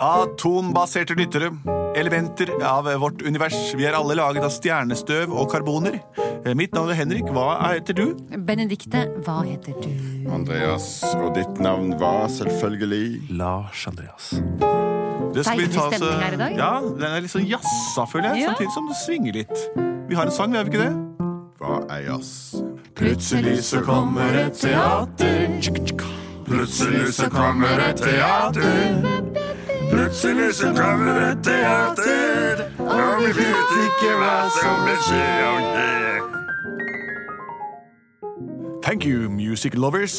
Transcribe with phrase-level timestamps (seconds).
[0.00, 1.50] Atombaserte lyttere.
[1.96, 3.74] Elementer av vårt univers.
[3.76, 5.98] Vi er alle laget av stjernestøv og karboner.
[6.46, 7.28] Eh, Mitt navn er Henrik.
[7.34, 8.04] Hva heter du?
[8.48, 9.90] Benedikte, hva heter du?
[10.32, 14.30] Andreas, og ditt navn var selvfølgelig Lars Andreas.
[15.34, 16.56] Det skal vi Deilig ta oss, her i dag.
[16.56, 18.46] Ja, Den er litt sånn jazza, føler jeg.
[18.46, 18.54] Ja.
[18.54, 19.66] Samtidig som det svinger litt.
[20.08, 21.26] Vi har en sang, vi har vi ikke det?
[21.60, 22.32] Hva er jazz?
[22.96, 25.60] Plutselig så kommer et teater.
[26.48, 29.39] Plutselig så kommer et teater.
[29.90, 32.64] Plutselig så kommer et teater.
[32.78, 36.09] Og vi vet ikke hva som vil skje og det.
[38.82, 40.14] Thank you, music lovers.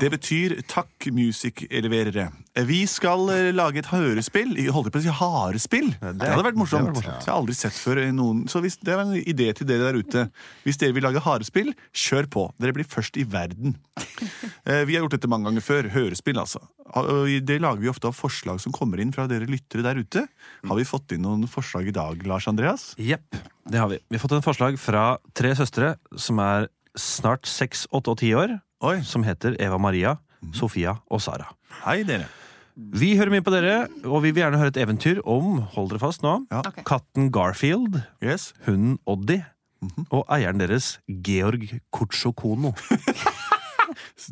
[0.00, 2.26] Det betyr takk, music-eleverere.
[2.68, 4.52] Vi skal eh, lage et hørespill.
[4.60, 5.88] Jeg holdt på å si harespill.
[5.96, 6.92] Det hadde vært morsomt.
[7.00, 8.02] Det har jeg aldri sett før.
[8.14, 8.44] Noen.
[8.52, 10.26] Så hvis, det er en idé til dere der ute.
[10.66, 12.44] Hvis dere vil lage harespill, kjør på.
[12.62, 13.78] Dere blir først i verden.
[14.62, 15.88] Eh, Vi har gjort dette mange ganger før.
[15.90, 16.60] Hørespill, altså.
[17.42, 20.22] Det lager vi ofte av forslag som kommer inn fra dere lyttere der ute.
[20.68, 22.92] Har vi fått inn noen forslag i dag, Lars Andreas?
[23.02, 23.34] Jepp,
[23.66, 23.98] det har vi.
[24.06, 28.32] Vi har fått en forslag fra tre søstre som er snart seks, åtte og ti
[28.36, 28.58] år.
[28.82, 28.98] Oi.
[29.06, 30.16] Som heter Eva Maria,
[30.56, 31.48] Sofia og Sara.
[31.84, 32.26] Hei, dere.
[32.74, 36.00] Vi hører mye på dere, og vi vil gjerne høre et eventyr om hold dere
[36.00, 36.62] fast nå, Ja.
[36.66, 36.82] okay.
[36.88, 38.52] katten Garfield, Yes.
[38.66, 39.42] hunden Oddi
[40.10, 42.72] og eieren deres Georg Kutsjokono.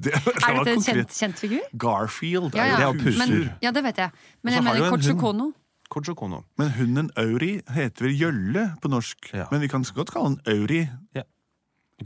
[0.00, 1.64] Det, det Er dette en kjent, kjent figur?
[1.76, 2.76] Garfield Ja, ja.
[2.78, 3.18] Det er jo puser.
[3.26, 4.10] Men, ja, det vet jeg.
[4.46, 5.54] Men jeg mener en hund.
[5.90, 6.44] Kotsjokono.
[6.56, 9.32] Men hunden Auri heter vel Gjølle på norsk.
[9.34, 9.48] Ja.
[9.50, 10.84] Men vi kan godt kalle den Auri.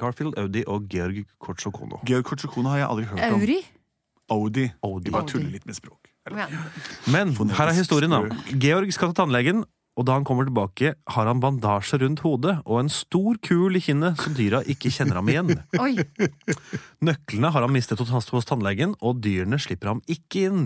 [0.01, 2.01] Garfield, Audi og Georg Kortsjokono.
[2.09, 3.45] Georg Kortsjokono har jeg aldri hørt om.
[3.45, 3.61] Audi.
[4.83, 5.09] Audi.
[5.11, 6.11] Vi bare tuller litt med språk.
[6.33, 6.49] Ja.
[7.13, 8.23] Men her er historien, da.
[8.57, 12.81] Georg skal til tannlegen, og da han kommer tilbake, har han bandasje rundt hodet og
[12.81, 15.53] en stor kul i kinnet som dyra ikke kjenner ham igjen.
[15.85, 15.93] Oi.
[17.05, 20.65] Nøklene har han mistet hos hos tannlegen, og dyrene slipper ham ikke inn.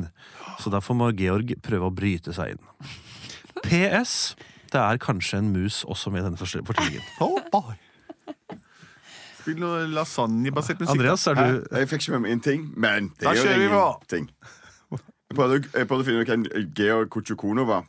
[0.63, 2.65] Så derfor må Georg prøve å bryte seg inn.
[3.67, 4.15] PS.
[4.69, 7.05] Det er kanskje en mus også med i denne fortellingen.
[7.25, 7.77] Oh, boy.
[9.49, 10.93] Spill noe lasagnebasert musikk.
[10.99, 11.47] Andreas, er Hæ?
[11.79, 13.85] Jeg fikk ikke med meg en ting, men det Da er jo kjører vi på.
[13.89, 14.29] ingenting.
[15.29, 16.45] Jeg prøvde, jeg prøvde å finne ut hvem
[16.77, 17.83] Georg Kutsjokono var.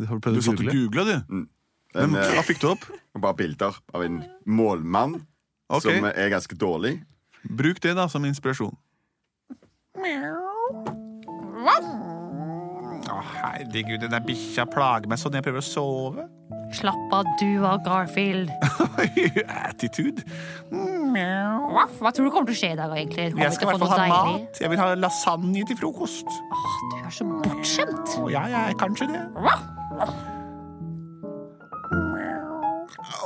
[0.00, 0.76] Har du Du prøvd å satt og google?
[0.76, 1.24] googla, du.
[1.34, 1.48] Men,
[1.94, 2.84] Men, eh, hva fikk du opp?
[3.20, 5.16] bare bilder av en målmann
[5.70, 7.02] Ok, som er ganske dårlig.
[7.48, 8.76] Bruk det da som inspirasjon.
[13.10, 16.26] Å, herregud, den der bikkja plager meg sånn jeg prøver å sove.
[16.76, 18.50] Slapp av, du av Garfield.
[19.66, 20.22] Attitude.
[20.70, 23.26] Hva, hva tror du kommer til å skje i dag, egentlig?
[23.32, 24.32] Kommer Jeg skal i hvert fall ha deilig?
[24.44, 24.60] mat.
[24.60, 26.26] Jeg vil ha lasagne til frokost.
[26.26, 28.14] Åh, du er så bortskjemt.
[28.32, 29.22] Ja, jeg er kanskje det.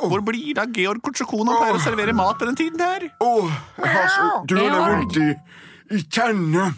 [0.04, 1.52] Hvor blir det av Georg Kortsjokono?
[1.54, 3.06] Han pleier å servere mat på den tiden her.
[3.24, 4.74] Åh, jeg har så Georg.
[4.84, 5.28] vondt i,
[5.98, 6.72] i tennene.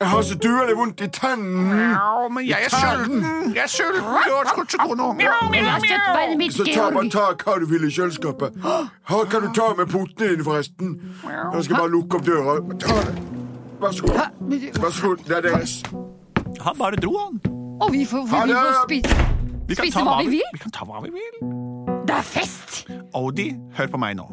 [0.00, 1.74] Jeg har så duelig vondt i tennene.
[1.92, 3.24] Mjau, men jeg er sulten.
[3.54, 5.08] Jeg er sulten, Georg Kortsjokono.
[5.20, 8.58] Jeg har kjøttbeinet mitt, Så ta, bare tak ta hva du vil i kjøleskapet.
[8.62, 10.94] Hva kan du ta med potene dine, forresten?
[11.26, 12.56] Jeg skal bare lukke opp døra.
[12.86, 13.16] Ta det.
[13.82, 14.20] Vær så god.
[14.80, 15.24] Vær så god.
[15.26, 15.82] Det er deres.
[16.62, 17.40] Han bare dro, han.
[17.82, 19.16] Og vi får, vi får spise.
[19.68, 20.48] Vi Spise hva vi vil?
[20.52, 21.34] Vi kan ta hva vi vil.
[22.06, 22.82] Det er fest!
[23.14, 24.26] Audi, hør på meg nå.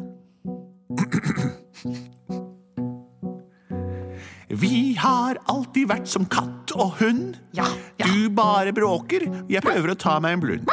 [4.50, 7.36] Vi har alltid vært som katt og hund.
[7.54, 7.66] Ja,
[8.00, 8.08] ja.
[8.10, 10.72] Du bare bråker, jeg prøver å ta meg en blund.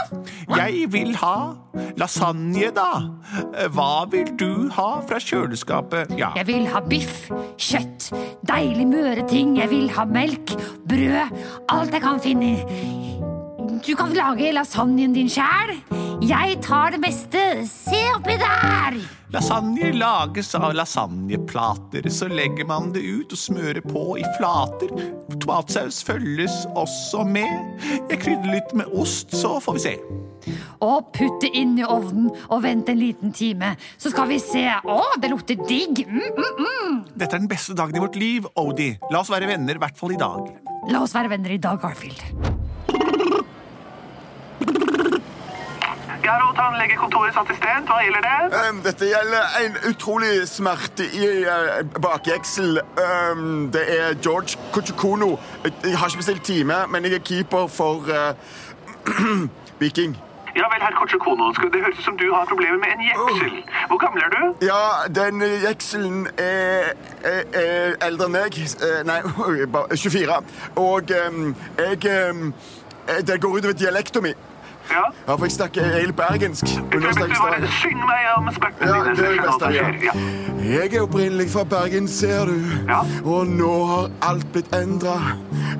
[0.49, 1.53] Jeg vil ha
[1.99, 2.89] lasagne, da.
[3.73, 6.15] Hva vil du ha fra kjøleskapet?
[6.17, 6.31] Ja.
[6.39, 7.27] Jeg vil ha biff,
[7.61, 8.09] kjøtt,
[8.49, 9.55] deilig møre ting.
[9.61, 10.55] Jeg vil ha melk,
[10.89, 11.37] brød,
[11.73, 12.55] alt jeg kan finne.
[13.85, 15.77] Du kan lage lasagnen din sjæl.
[16.21, 17.39] Jeg tar det meste.
[17.69, 18.95] Se oppi der!
[19.29, 22.07] Lasagne lages av lasagneplater.
[22.09, 24.89] Så legger man det ut og smører på i flater.
[25.37, 27.85] Tomatsaus følges også med.
[28.09, 29.95] Jeg krydrer litt med ost, så får vi se.
[30.81, 33.75] Og putt det inn i ovnen og vent en liten time.
[34.01, 34.65] Så skal vi se.
[34.73, 36.01] Å, det lukter digg!
[36.09, 37.01] Mm, mm, mm.
[37.13, 38.97] Dette er den beste dagen i vårt liv, Odie.
[39.13, 40.49] La oss være venner, i hvert fall i dag.
[40.89, 42.56] La oss være venner i dag, Garfield.
[46.27, 48.59] Garo, tannlegekontorets assistent, hva gjelder det?
[48.59, 52.81] Um, dette gjelder en utrolig smerte i uh, bakjeksel.
[52.99, 55.37] Um, det er George Kuchukuno.
[55.63, 58.33] Jeg har ikke bestilt time, men jeg er keeper for uh,
[59.79, 60.17] Viking.
[60.57, 63.63] Ja vel, herr Kotsjukono, det høres ut som du har problemer med en jeksel.
[63.87, 64.65] Hvor gammel er du?
[64.65, 64.83] Ja,
[65.19, 66.91] den jekselen er,
[67.23, 68.57] er, er eldre enn meg.
[68.87, 69.19] Eh, Nei,
[69.77, 70.41] bare 24.
[70.75, 72.53] Og um, jeg um,
[73.27, 74.33] Det går utover dialekta mi.
[74.91, 75.03] Ja?
[75.27, 76.65] Ja, for jeg snakker helt bergensk.
[76.67, 79.15] Syng meg om spøkene Ja, dine?
[79.15, 80.21] det er det beste jeg gjør.
[80.67, 82.55] Jeg er opprinnelig fra Bergen, ser du.
[82.89, 82.99] Ja.
[83.23, 85.13] Og nå har alt blitt endra.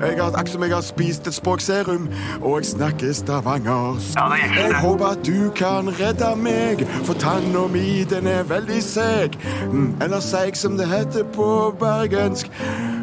[0.00, 2.08] Jeg har akkurat som jeg har spist et språkserum,
[2.40, 4.14] og jeg snakker stavangersk.
[4.16, 4.28] Ja,
[4.68, 9.36] Jeg håper at du kan redde meg, for tanna mi den er veldig seg.
[9.72, 12.46] Mm, Eller seig, som det heter på bergensk.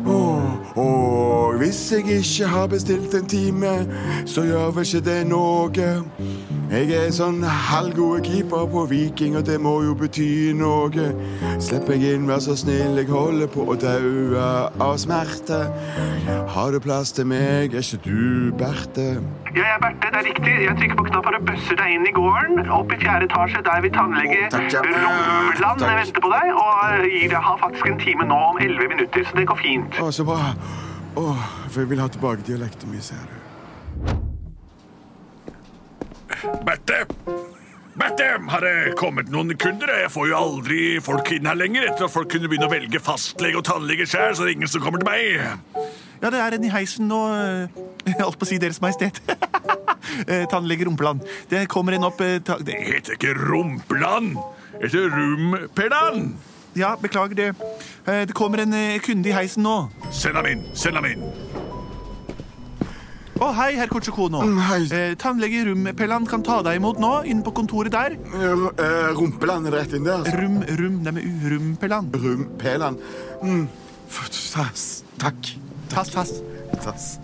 [0.08, 0.44] Åh,
[1.45, 3.74] og hvis jeg ikke har bestilt en time,
[4.25, 5.89] så gjør vel ikke det noe.
[6.71, 11.06] Jeg er sånn halvgode keeper på Viking, og det må jo bety noe.
[11.62, 14.47] Slipper jeg inn, vær så snill, jeg holder på å daue
[14.81, 15.59] av smerte.
[16.56, 19.06] Har du plass til meg, er ikke du Berthe?
[19.56, 20.56] Ja, jeg er Berthe, det er riktig.
[20.65, 22.65] Jeg trykker på knappen og bøsser deg inn i gården.
[22.80, 24.50] Opp i fjerde etasje, der vil tannlege.
[24.50, 26.50] Rommeland vente på deg.
[26.65, 30.01] Og gir deg har faktisk en time nå om 11 minutter, så det går fint.
[30.01, 30.41] Å, så bra.
[31.15, 31.25] Å,
[31.71, 33.35] for jeg vil ha tilbake dialekten min, ser du.
[36.67, 37.06] Berte!
[37.95, 38.25] Berte!
[38.51, 39.88] har det kommet noen kunder?
[40.01, 41.88] Jeg får jo aldri folk inn her lenger.
[41.88, 44.71] Etter at folk kunne begynne å velge fastlege og tannlege sjøl, så det er ingen
[44.71, 45.85] som kommer til meg.
[46.19, 47.21] Ja, det er en i heisen nå.
[47.31, 49.21] eh, Jeg holdt på å si Deres Majestet.
[50.31, 51.23] Eh, Tannlege Rumpeland.
[51.50, 54.38] Det kommer en opp eh, ta, Det det, heter ikke Rumpeland.
[54.77, 56.35] Det heter Rumpeland.
[56.77, 57.47] Ja, beklager det.
[58.07, 59.90] Eh, Det kommer en eh, kunde i heisen nå.
[60.12, 60.63] Send ham inn.
[60.74, 61.24] Send ham inn.
[63.36, 64.40] Å, hei, herr Kotsjukono.
[64.48, 64.84] Mm, hei.
[64.96, 68.16] Eh, Tannlege Rumpeland kan ta deg imot nå, inne på kontoret der.
[68.31, 70.22] R eh, rumpeland rett inn der.
[70.22, 70.38] altså.
[70.40, 71.50] Rum, rum, det er med U.
[71.56, 72.16] Rumpeland.
[72.16, 73.02] Rumpeland.
[73.44, 73.66] Mm.
[74.16, 74.86] Takk tass.
[75.19, 75.51] Takk.
[75.90, 76.31] Tass, tass.
[76.84, 77.19] Tass.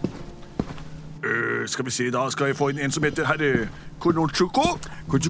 [1.22, 3.70] Uh, skal vi se, da skal jeg få inn en som heter herre
[4.02, 4.66] Konochoko.
[5.08, 5.30] Hva Du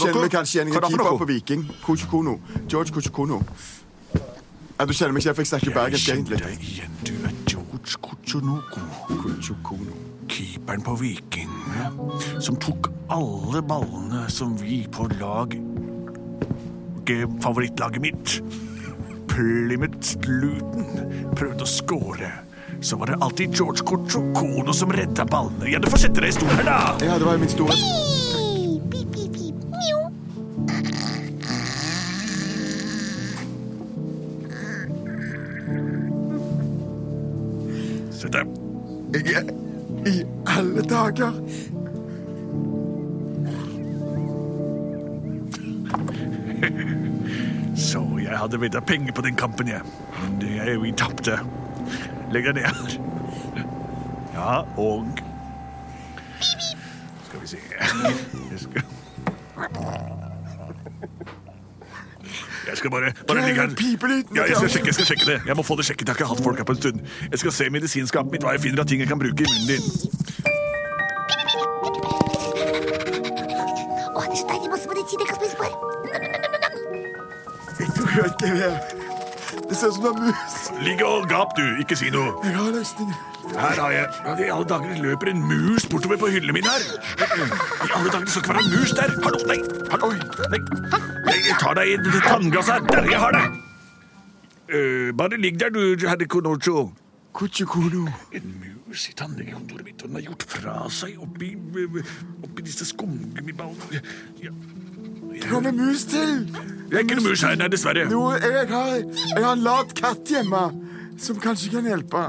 [0.00, 0.72] kjenner meg kanskje igjen.
[0.72, 1.66] Er keeper på Viking.
[1.84, 2.38] Kuchukono.
[2.66, 3.42] George Kuchukono.
[4.80, 6.92] Ja, du kjenner meg ikke, jeg fikk Jeg bergensk kjenner deg igjen.
[7.04, 8.80] Du er George Kuchonoko.
[10.30, 11.50] Keeperen på Viking.
[12.40, 15.52] Som tok alle ballene som vi på lag
[17.10, 18.38] Ge- Favorittlaget mitt.
[19.28, 22.30] Plymouth Luton prøvde å score.
[22.80, 25.68] Så var det alltid George Cochocono som redda ballene.
[25.74, 26.78] Ja, du får sette deg i stolen her, da.
[27.04, 27.76] Ja, det var min store
[39.14, 41.32] I alle dager!
[47.76, 49.80] Så jeg hadde vedda penger på den kampen, jeg.
[50.22, 51.38] Men det er jo vi tapte.
[52.30, 52.98] Legg deg ned.
[54.34, 55.06] Ja, og
[56.40, 58.82] Skal vi se Jeg skal
[62.80, 63.70] skal bare, bare ligge her.
[64.36, 65.38] Ja, jeg skal, sjekke, jeg skal sjekke det.
[65.46, 66.08] Jeg må få det sjekket.
[66.08, 67.00] Jeg har ikke hatt folk her på en stund.
[67.30, 69.48] Jeg skal se i medisinskapet mitt hva jeg finner av ting jeg kan bruke i
[69.50, 69.84] munnen din.
[74.10, 75.64] Å, det er så deilig masse medisin jeg kan spise på.
[77.80, 78.72] Jeg tror ikke det
[79.70, 80.56] Det ser ut som det er mus.
[80.86, 81.66] Ligg og gap, du.
[81.82, 82.32] Ikke si noe.
[82.46, 83.16] Jeg har løsninger.
[83.50, 84.06] Her har jeg
[84.46, 86.84] I alle dager løper en mus bortover på hyllene mine her.
[87.18, 89.16] I alle dager det skal ikke være en mus der.
[89.24, 89.60] Hallo, nei.
[89.90, 90.12] Hallo.
[90.54, 91.09] Nei.
[91.30, 92.88] Jeg tar deg i det tannglasset.
[92.90, 93.44] Der, jeg har det.
[94.70, 96.90] Uh, bare ligg der, du, herre Konocho.
[97.34, 98.06] Kuchikono.
[98.34, 98.52] En
[98.90, 101.52] mus i tannlegekontoret mitt, og den har gjort fra seg oppi,
[102.42, 104.00] oppi disse skumgummiballene.
[104.42, 104.50] Ja.
[105.30, 106.42] Det kommer mus til.
[106.90, 108.08] Det er ikke noe mus her, nei, dessverre.
[108.10, 110.64] Jo, jeg har, jeg har en lat katt hjemme
[111.22, 112.24] som kanskje kan hjelpe.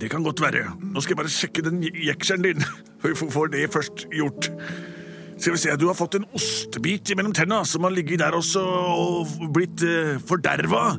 [0.00, 0.64] Det kan godt være.
[0.92, 2.64] Nå skal jeg bare sjekke den je- jekselen din.
[3.04, 4.48] Vi får- får det først gjort.
[5.36, 8.62] Skal vi se, Du har fått en ostebit mellom tenna som har ligget der også
[8.64, 10.96] og blitt eh, forderva.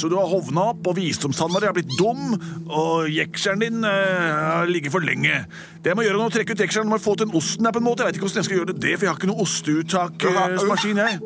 [0.00, 2.34] Så du har hovna opp, og visdomstanna di har blitt dum,
[2.66, 5.44] og jekselen din eh, har ligget for lenge.
[5.80, 7.82] Det jeg må gjøre nå, trekke ut jekselen og få til den osten der på
[7.82, 8.02] en måte.
[8.02, 11.20] Jeg vet ikke hvordan jeg skal gjøre det, for jeg har ikke noe osteuttaksmaskin, jeg.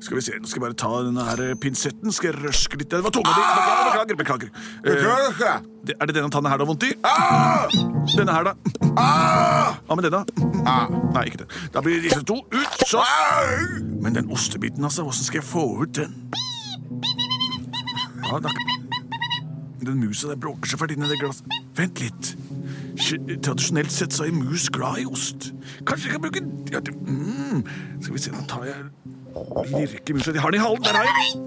[0.00, 2.90] Skal vi se, nå skal jeg bare ta denne her pinsetten, skal jeg røske litt.
[2.92, 3.46] Det var tunga di.
[3.88, 4.50] Beklager, beklager.
[4.84, 5.64] beklager.
[5.88, 6.92] Eh, er det denne tanna her du har vondt i?
[8.14, 8.54] Denne her, da?
[9.88, 10.22] Hva med denne?
[11.16, 11.48] Nei, ikke det.
[11.74, 13.02] Da blir disse to ut, så
[14.02, 16.14] Men den ostebiten, altså, hvordan skal jeg få ut den?
[18.28, 18.54] Ja, da
[19.82, 21.58] Den musa der bråker seg fælt inni det glasset.
[21.78, 22.32] Vent litt.
[23.42, 25.52] Tradisjonelt sett så er mus glad i ost.
[25.86, 27.62] Kanskje jeg kan bruke mm.
[28.02, 28.82] Skal vi se, nå tar jeg
[29.78, 30.32] lirkemusa.
[30.32, 30.82] De har den i halen.
[30.82, 31.42] Der har jeg den.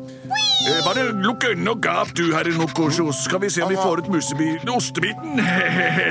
[0.67, 3.11] Eh, bare lukk øynene og gap, du, herre Nokosjo.
[3.11, 5.39] Så skal vi se om vi får ut musebi- ostebiten.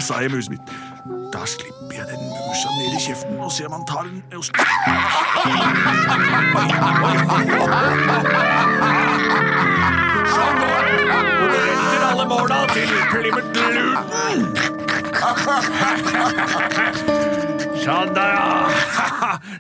[0.01, 0.61] Sa jeg musebit.
[1.33, 4.53] Da slipper jeg den musa ned i kjeften og ser om han tar en ost.
[10.35, 10.99] Sånn går det.
[11.41, 14.39] Og det redder alle måla til Plymouth Luton.
[17.81, 18.49] Sånn da, ja.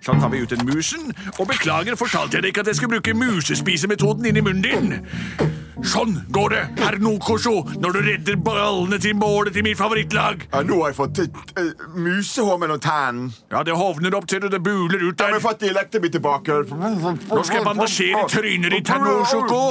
[0.04, 1.11] Sånn tar vi ut den musen.
[1.38, 5.59] Og beklager, fortalte jeg deg ikke at jeg skulle bruke musespisemetoden inn i munnen din?
[5.87, 10.44] Sånn går det, herr Nokosjo, når du redder ballene til målet til mitt favorittlag.
[10.52, 13.30] Ja, nå har jeg fått uh, musehår mellom tennene.
[13.52, 15.38] Ja, det hovner opp til det buler ut der.
[15.38, 16.61] har fått dialekten min tilbake.
[16.68, 19.62] Nå skal jeg bandasjere trynet ditt, herr Nokosjoko.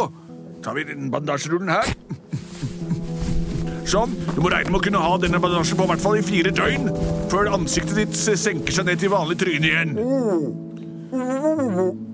[0.65, 1.93] Tar vi den bandasjerullen her.
[3.89, 4.11] Sånn.
[4.35, 6.91] Du må regne med å kunne ha denne bandasjen på hvert fall i fire døgn
[7.31, 9.95] før ansiktet ditt senker seg ned til vanlig tryne igjen.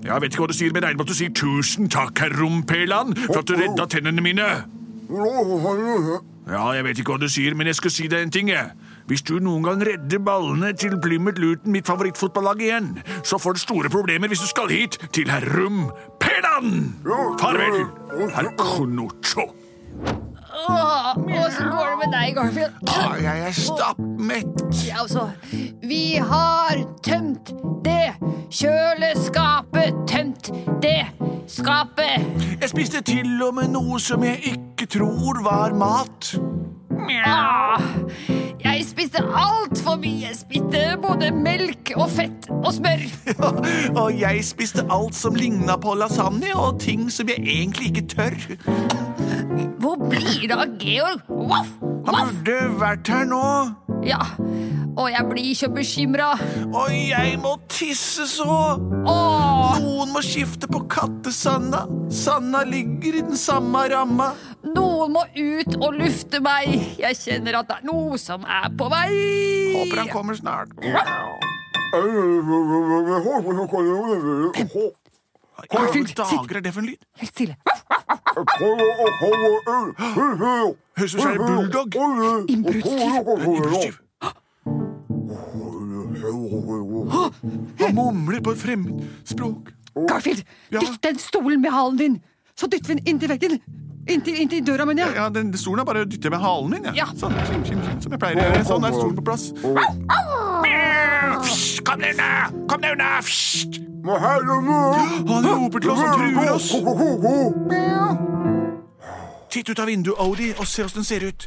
[0.06, 2.32] Jeg vet ikke hva du sier, men regner med at du sier tusen takk, herr
[2.38, 4.46] Rompeland, for at du redda tennene mine.
[6.48, 8.48] Ja, jeg vet ikke hva du sier, men jeg skal si deg en ting.
[9.10, 12.88] Hvis du noen gang redder ballene til Plymouth Luton, mitt favorittfotballag igjen,
[13.26, 16.72] så får du store problemer hvis du skal hit til herr Rumpeland.
[17.42, 17.84] Farvel,
[18.32, 19.50] herr Konocho.
[20.66, 22.72] Åssen går det med deg, Garfield?
[22.88, 24.64] Ah, jeg er stappmett.
[24.86, 25.28] Ja, altså,
[25.82, 27.52] vi har tømt
[27.84, 28.14] det
[28.50, 30.50] kjøleskapet, tømt
[30.82, 31.06] det
[31.46, 32.26] skapet.
[32.60, 36.34] Jeg spiste til og med noe som jeg ikke tror var mat.
[36.90, 37.80] Mjau.
[38.64, 40.26] jeg spiste altfor mye.
[40.28, 43.04] Jeg spiste både melk og fett og smør.
[44.02, 49.15] og jeg spiste alt som ligna på lasagne, og ting som jeg egentlig ikke tør.
[49.80, 51.20] Hvor blir det av Georg?
[51.28, 51.68] Voff,
[52.06, 53.42] Han burde vært her nå.
[54.06, 54.18] Ja,
[54.96, 56.28] og jeg blir så bekymra.
[56.70, 58.76] Og jeg må tisse så.
[59.06, 61.84] Åh, Noen må skifte på kattesanda.
[62.12, 64.32] Sanda ligger i den samme ramma.
[64.66, 66.96] noen må ut og lufte meg.
[67.00, 69.10] Jeg kjenner at det er noe som er på vei.
[69.76, 70.74] Håper han kommer snart.
[75.56, 77.00] Hva i dager er det for en lyd?
[77.16, 77.56] Helt stille.
[80.96, 81.96] Høres ut som en bulldog.
[82.52, 83.96] Innbruddstyv.
[87.80, 89.72] Han mumler på et fremmed språk.
[90.08, 90.80] Garfield, Ja.
[90.80, 92.20] dytt den stolen med halen din.
[92.56, 93.60] Så dytter vi den inntil veggen.
[94.08, 95.14] Inntil, inntil døra, mener jeg.
[95.16, 96.84] Ja, den stolen er bare å dytte med halen min.
[96.84, 96.92] Ja.
[96.94, 97.06] Ja.
[97.06, 98.64] Sånn, skim, skim, skim, som jeg pleier å gjøre.
[98.64, 99.52] Sånn er stolen på plass.
[101.44, 102.50] Fysj, Kom deg unna!
[102.70, 103.20] Kom deg unna!
[103.22, 103.80] Fysj!
[104.06, 106.68] Han roper til oss og truer oss.
[109.50, 111.46] Titt ut av vinduet, Odie, og se hvordan den ser ut.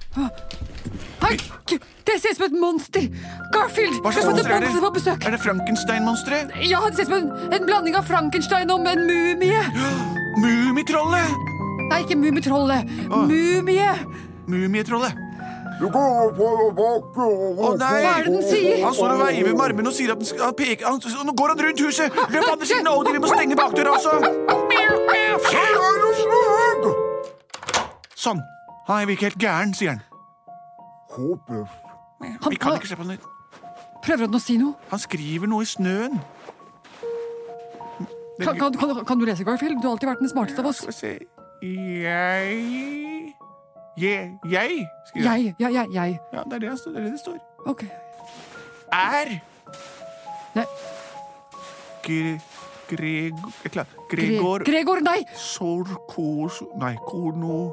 [2.10, 3.05] Det ser ut som et monster!
[3.53, 4.00] Garfield!
[4.01, 4.74] Hva slags monster er det?
[4.81, 5.25] på besøk.
[5.25, 6.55] Er det Frankenstein-monsteret?
[6.65, 9.62] Ja, det ser ut som en, en blanding av Frankenstein og en mumie.
[10.43, 11.38] Mummitrollet!
[11.89, 12.89] Nei, ikke Mummitrollet.
[13.10, 13.93] Mumie!
[14.50, 15.28] Mumietrollet.
[15.79, 18.03] Å Hva nei!
[18.03, 18.81] er det den sier?
[18.83, 21.53] Han står og veiver med armene og sier at den skal peke han, Nå går
[21.53, 22.17] han rundt huset!
[22.33, 24.12] Løp andre siden av Odie, vi må stenge bakdøra også!
[28.19, 28.41] Sånn.
[28.89, 30.03] Han er ikke helt gæren, sier han.
[31.15, 31.63] Håper
[32.50, 33.21] Vi kan ikke se på den.
[34.03, 34.75] Prøver han å si noe?
[34.91, 36.19] Han skriver noe i snøen.
[38.39, 39.79] Kan, kan, kan, kan du lese, Garfield?
[39.79, 40.83] Du har alltid vært den smarteste av oss.
[40.83, 41.13] Skal vi se
[41.95, 43.18] Jeg
[43.98, 45.36] Jeg, jeg skriver.
[45.36, 46.19] Jeg, ja, jeg, jeg.
[46.34, 47.38] Ja, det er det, det er det det står.
[47.65, 47.84] Ok.
[48.91, 49.39] Er
[50.55, 50.65] Nei,
[52.03, 52.39] Gre...
[52.89, 53.34] Greg...
[53.63, 55.19] Jeg Gregor Gre Gregor nei!
[55.38, 56.63] Sorkos...
[56.81, 57.72] Nei, Kono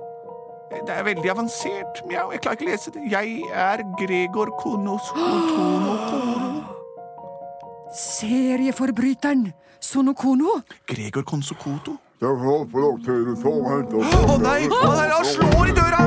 [0.70, 2.02] Det er veldig avansert.
[2.08, 3.04] Mjau, jeg klarer ikke å lese det.
[3.12, 6.50] Jeg er Gregor Konos Kotono Koro.
[8.16, 9.46] Serieforbryteren
[9.80, 10.58] Sonokono.
[10.90, 11.96] Gregor Konsokoto?
[12.16, 12.32] Å
[14.00, 14.62] Å nei!
[14.72, 16.05] Han slår i døra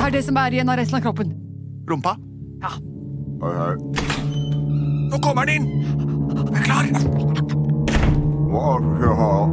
[0.00, 1.32] tar det som er igjen av resten av kroppen.
[1.88, 2.14] Rumpa.
[2.62, 2.72] Ja.
[3.42, 3.74] Hei, hei.
[5.10, 5.66] Nå kommer den inn!
[6.54, 6.88] Vær klar.
[8.50, 9.52] Hva er det jeg har?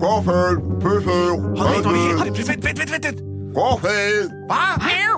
[0.00, 1.32] Gaffel, pusser.
[1.60, 3.22] Vent, vent, vent, vent.
[3.56, 4.60] Gaffel, Hva?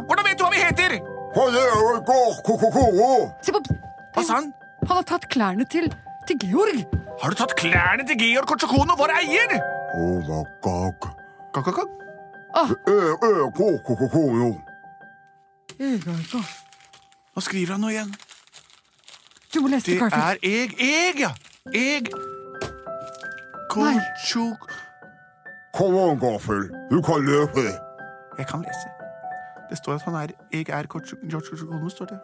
[0.09, 0.99] Hvordan vet du hva vi heter?
[3.43, 4.53] Se på Hva sa han?
[4.89, 5.89] Han har tatt klærne til,
[6.29, 6.85] til Georg.
[7.23, 9.59] Har du tatt klærne til Georg Kotsjokono, vår eier?
[9.97, 10.95] Oh, my God.
[11.03, 12.02] God, God, kokokoro.
[17.33, 18.13] Hva skriver han nå igjen?
[19.53, 20.23] Du må lese Det det, Garfield.
[20.23, 21.33] er eg, eg, ja.
[21.75, 22.09] Eg.
[23.73, 24.69] Kotsjok...
[25.73, 26.67] Kom an, Gaffel.
[26.91, 27.65] Du kan løpe.
[28.39, 28.89] Jeg kan lese.
[29.71, 32.19] Det står at han er Jeg er Kotsjokono, står det.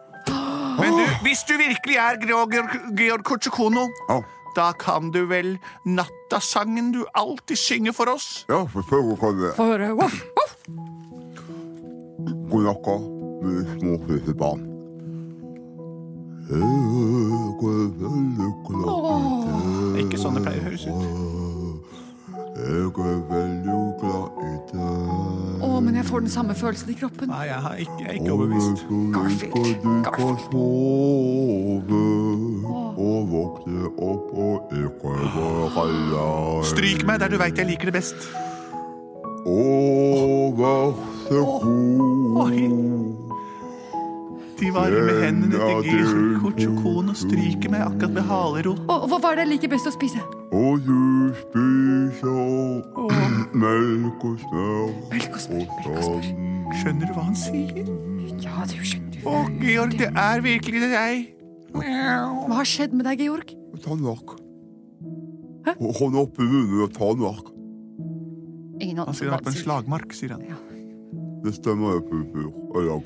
[0.79, 2.53] Men du, hvis du virkelig er Georg,
[2.99, 4.19] Georg Kotsjokono, Ja,
[4.59, 8.45] da kan du vel nattasangen du alltid synger for oss?
[8.51, 9.55] ja, du hva det er.
[9.59, 9.93] Få høre.
[9.99, 10.57] Voff, voff.
[12.49, 12.97] God natta,
[13.45, 14.65] mine små søte barn.
[16.49, 16.65] Jeg
[18.01, 21.58] veldig glad Ikke sånn det pleier å høres ut.
[22.59, 25.63] Jeg er veldig glad i deg.
[25.63, 27.31] Å, men jeg får den samme følelsen i kroppen.
[27.31, 28.83] Nei, jeg, har ikke, jeg er ikke overbevist.
[29.15, 29.87] Garfield.
[30.09, 30.59] Garfield.
[32.99, 36.65] og våkne opp og ikke være lei.
[36.73, 38.27] Stryk meg der du veit jeg liker det best.
[39.47, 39.61] Å,
[40.59, 40.99] vær
[41.29, 42.59] så god.
[44.59, 48.83] De varme hendene til Georg og stryker meg akkurat ved halerot.
[48.91, 50.27] Hva var det jeg liker best å spise?
[50.55, 52.85] Og du spiser
[53.59, 56.29] melk og smør Melk og smør, melk og smør.
[56.79, 57.91] Skjønner du hva han sier?
[58.45, 59.21] Ja, du skjønner.
[59.29, 61.27] Å, Georg, det er virkelig det deg.
[61.75, 63.53] Hva har skjedd med deg, Georg?
[63.85, 64.37] Tannverk.
[65.69, 65.75] Hæ?
[66.01, 67.53] Hånd opp i munnen og tannverk.
[68.81, 69.35] Ingen Han sier det.
[69.35, 70.45] han er på en slagmark, sier han.
[71.45, 72.53] Det stemmer, Pupur.
[72.77, 73.01] Eller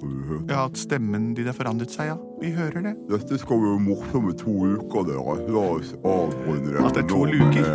[0.00, 0.44] som du hører.
[0.48, 2.16] Ja, at stemmen din har forandret seg, ja.
[2.40, 2.94] Vi hører det.
[3.10, 5.36] Dette skal bli morsomme to uker, dere.
[5.52, 7.66] La oss avrunde det At det er to luker.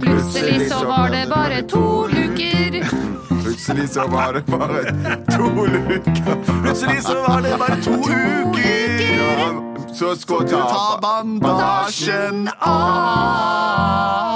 [0.00, 2.80] Plutselig så var det bare to luker.
[3.44, 4.82] Plutselig så var det bare
[5.36, 6.36] to luker.
[6.62, 8.64] Plutselig så var det bare to uker.
[9.94, 14.33] Så skal du ta bandasjen av.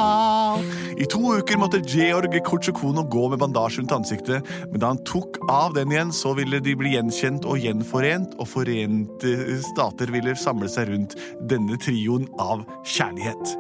[1.09, 5.39] I to uker måtte Georg Kotsjokono gå med bandasje rundt ansiktet, men da han tok
[5.49, 9.33] av den igjen, så ville de bli gjenkjent og gjenforent, og Forente
[9.71, 11.17] stater ville samle seg rundt
[11.49, 13.55] denne trioen av kjærlighet.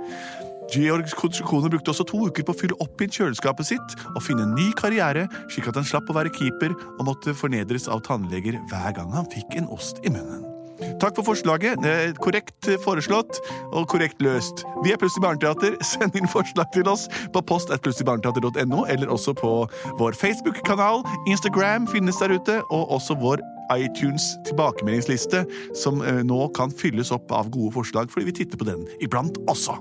[0.77, 4.45] Georg Kotsukono brukte også to uker på å fylle opp inn kjøleskapet sitt og finne
[4.45, 8.61] en ny karriere, slik at han slapp å være keeper og måtte fornedres av tannleger
[8.69, 10.45] hver gang han fikk en ost i munnen.
[11.03, 11.83] Takk for forslaget.
[12.23, 13.41] Korrekt foreslått
[13.73, 14.65] og korrekt løst.
[14.85, 15.77] Vi er Plutselig barneteater.
[15.91, 19.53] Send inn forslag til oss på post at plutseligbarneteater.no, eller også på
[20.01, 21.05] vår Facebook-kanal.
[21.31, 23.43] Instagram finnes der ute, og også vår
[23.77, 25.45] iTunes tilbakemeldingsliste,
[25.77, 29.41] som eh, nå kan fylles opp av gode forslag, fordi vi titter på den iblant
[29.51, 29.77] også.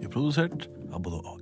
[0.00, 1.41] Vi er produsert av både og.